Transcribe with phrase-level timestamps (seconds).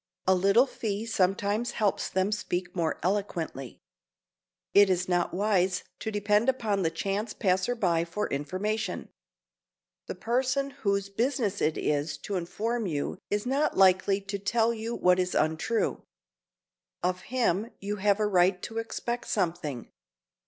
[0.25, 3.81] A little fee sometimes helps them speak more eloquently.
[4.73, 9.09] It is not wise to depend upon the chance passer by for information.
[10.07, 14.95] The person whose business it is to inform you is not likely to tell you
[14.95, 16.01] what is untrue.
[17.03, 19.91] Of him you have a right to expect something.